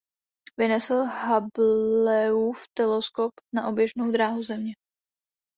Vynesl 0.57 1.03
Hubbleův 1.03 2.67
teleskop 2.77 3.31
na 3.53 3.67
oběžnou 3.67 4.11
dráhu 4.11 4.43
Země. 4.43 4.73